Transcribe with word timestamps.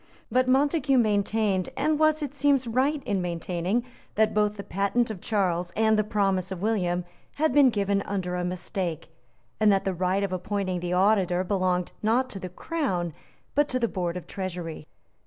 But 0.31 0.47
Montague 0.47 0.97
maintained, 0.97 1.69
and 1.77 1.99
was, 1.99 2.23
it 2.23 2.33
seems, 2.33 2.65
right 2.65 3.03
in 3.03 3.21
maintaining, 3.21 3.83
that 4.15 4.33
both 4.33 4.57
the 4.57 4.63
patent 4.63 5.11
of 5.11 5.21
Charles 5.21 5.69
and 5.75 5.95
the 5.95 6.03
promise 6.03 6.51
of 6.51 6.59
William 6.63 7.05
had 7.35 7.53
been 7.53 7.69
given 7.69 8.01
under 8.01 8.33
a 8.33 8.43
mistake, 8.43 9.09
and 9.59 9.71
that 9.71 9.85
the 9.85 9.93
right 9.93 10.23
of 10.23 10.33
appointing 10.33 10.79
the 10.79 10.91
Auditor 10.93 11.43
belonged, 11.43 11.91
not 12.01 12.31
to 12.31 12.39
the 12.39 12.49
Crown, 12.49 13.13
but 13.53 13.69
to 13.69 13.77
the 13.79 13.87
Board 13.87 14.17
of 14.17 14.25
Treasury. 14.25 14.87